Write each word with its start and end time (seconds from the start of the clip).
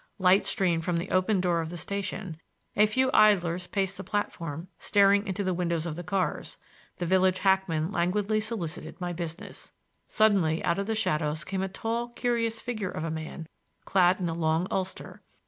Light 0.17 0.47
streamed 0.47 0.83
from 0.83 0.97
the 0.97 1.11
open 1.11 1.39
door 1.39 1.61
of 1.61 1.69
the 1.69 1.77
station; 1.77 2.37
a 2.75 2.87
few 2.87 3.11
idlers 3.13 3.67
paced 3.67 3.97
the 3.97 4.03
platform, 4.03 4.67
staring 4.79 5.27
into 5.27 5.43
the 5.43 5.53
windows 5.53 5.85
of 5.85 5.95
the 5.95 6.01
cars; 6.03 6.57
the 6.97 7.05
village 7.05 7.37
hackman 7.41 7.91
languidly 7.91 8.39
solicited 8.39 8.99
my 8.99 9.13
business. 9.13 9.73
Suddenly 10.07 10.63
out 10.63 10.79
of 10.79 10.87
the 10.87 10.95
shadows 10.95 11.43
came 11.43 11.61
a 11.61 11.67
tall, 11.69 12.07
curious 12.09 12.59
figure 12.59 12.89
of 12.89 13.03
a 13.03 13.11
man 13.11 13.47
clad 13.85 14.19
in 14.19 14.27
a 14.27 14.33
long 14.33 14.65
ulster. 14.71 15.21